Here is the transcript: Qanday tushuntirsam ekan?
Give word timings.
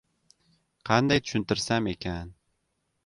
Qanday 0.89 1.21
tushuntirsam 1.25 1.91
ekan? 1.93 2.33